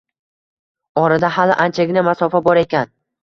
[1.01, 2.93] Orada hali anchagina masofa bor ekan